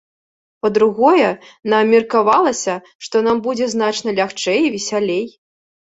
Па-другое, 0.65 1.27
нам 1.73 1.83
меркавалася, 1.95 2.73
што 3.09 3.15
нам 3.27 3.45
будзе 3.49 3.65
значна 3.75 4.09
лягчэй 4.21 4.59
і 4.67 4.73
весялей. 4.79 5.25